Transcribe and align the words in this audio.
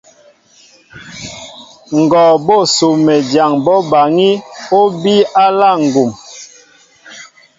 Ngɔ 2.01 2.23
ni 2.45 2.57
Sumedyaŋ 2.75 3.51
bɔ́ 3.65 3.77
baŋí, 3.91 4.29
ó 4.79 4.81
bíy 5.01 5.21
á 5.25 5.29
aláá 5.47 5.75
ŋgum. 5.85 6.11